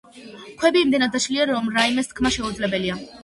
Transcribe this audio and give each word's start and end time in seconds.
ქვები 0.61 0.81
იმდენად 0.85 1.13
დაშლილია, 1.17 1.45
რომ 1.51 1.69
რაიმეს 1.77 2.11
თქმა 2.13 2.35
შეუძლებელია. 2.39 2.99